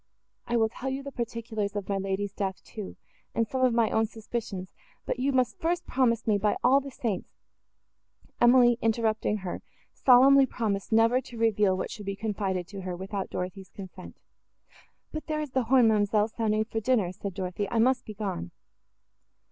[0.47, 2.95] I will tell you the particulars of my lady's death, too,
[3.35, 4.73] and some of my own suspicions;
[5.05, 7.29] but you must first promise me by all the saints—"
[8.41, 9.61] Emily, interrupting her,
[9.93, 14.17] solemnly promised never to reveal what should be confided to her, without Dorothée's consent.
[15.11, 18.49] "But there is the horn, ma'amselle, sounding for dinner," said Dorothée; "I must be gone."